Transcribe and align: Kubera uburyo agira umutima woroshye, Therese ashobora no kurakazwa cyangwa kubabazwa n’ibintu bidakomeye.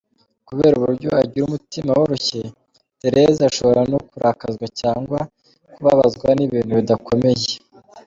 Kubera 0.47 0.73
uburyo 0.77 1.09
agira 1.21 1.43
umutima 1.45 1.89
woroshye, 1.99 2.41
Therese 2.99 3.41
ashobora 3.49 3.81
no 3.91 3.99
kurakazwa 4.09 4.65
cyangwa 4.79 5.19
kubabazwa 5.73 6.27
n’ibintu 6.37 6.71
bidakomeye. 6.79 7.51